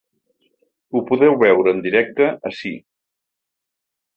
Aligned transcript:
Ho 0.95 1.01
podeu 1.11 1.37
veure 1.43 1.73
en 1.75 1.83
directe 1.85 2.31
ací. 2.51 2.75